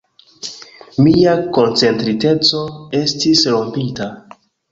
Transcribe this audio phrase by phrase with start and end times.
[1.07, 2.63] Mia koncentriteco
[3.03, 4.09] estis rompita.